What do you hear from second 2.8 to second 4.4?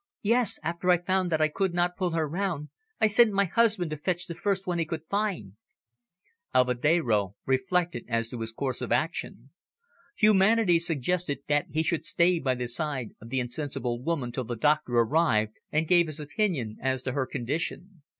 I sent my husband to fetch the